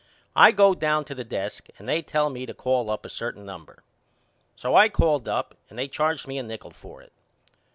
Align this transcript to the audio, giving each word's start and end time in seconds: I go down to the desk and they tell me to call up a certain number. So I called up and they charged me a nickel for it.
I 0.35 0.51
go 0.51 0.73
down 0.73 1.05
to 1.05 1.13
the 1.13 1.23
desk 1.23 1.67
and 1.77 1.87
they 1.87 2.01
tell 2.01 2.31
me 2.31 2.47
to 2.47 2.55
call 2.55 2.89
up 2.89 3.05
a 3.05 3.07
certain 3.09 3.45
number. 3.45 3.83
So 4.55 4.73
I 4.73 4.89
called 4.89 5.27
up 5.27 5.55
and 5.69 5.77
they 5.77 5.87
charged 5.87 6.25
me 6.27 6.39
a 6.39 6.43
nickel 6.43 6.71
for 6.71 7.03
it. 7.03 7.13